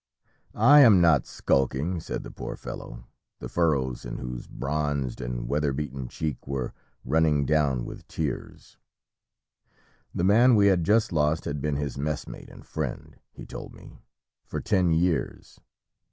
'I 0.55 0.79
am 0.79 0.99
not 0.99 1.27
skulking,' 1.27 1.99
said 1.99 2.23
the 2.23 2.31
poor 2.31 2.55
fellow, 2.55 3.03
the 3.37 3.47
furrows 3.47 4.03
in 4.03 4.17
whose 4.17 4.47
bronzed 4.47 5.21
and 5.21 5.47
weatherbeaten 5.47 6.07
cheek 6.07 6.47
were 6.47 6.73
running 7.05 7.45
down 7.45 7.85
with 7.85 8.07
tears. 8.07 8.77
The 10.15 10.23
man 10.23 10.55
we 10.55 10.65
had 10.65 10.83
just 10.83 11.11
lost 11.11 11.45
had 11.45 11.61
been 11.61 11.75
his 11.75 11.99
messmate 11.99 12.49
and 12.49 12.65
friend, 12.65 13.19
he 13.31 13.45
told 13.45 13.75
me, 13.75 13.99
for 14.43 14.59
ten 14.59 14.91
years. 14.91 15.59